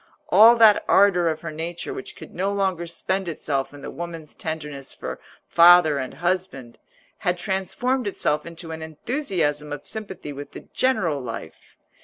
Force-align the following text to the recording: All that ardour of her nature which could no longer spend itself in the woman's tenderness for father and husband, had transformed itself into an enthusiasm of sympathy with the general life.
All 0.29 0.55
that 0.55 0.83
ardour 0.87 1.27
of 1.27 1.41
her 1.41 1.51
nature 1.51 1.93
which 1.93 2.15
could 2.15 2.33
no 2.33 2.51
longer 2.51 2.87
spend 2.87 3.27
itself 3.27 3.71
in 3.71 3.83
the 3.83 3.91
woman's 3.91 4.33
tenderness 4.33 4.95
for 4.95 5.19
father 5.47 5.99
and 5.99 6.15
husband, 6.15 6.79
had 7.19 7.37
transformed 7.37 8.07
itself 8.07 8.43
into 8.43 8.71
an 8.71 8.81
enthusiasm 8.81 9.71
of 9.71 9.85
sympathy 9.85 10.33
with 10.33 10.53
the 10.53 10.61
general 10.73 11.21
life. 11.21 11.75